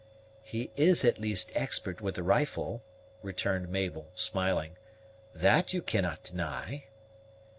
[0.41, 2.81] "He is at least expert with the rifle,"
[3.21, 4.75] returned Mabel, smiling.
[5.35, 6.85] "That you cannot deny."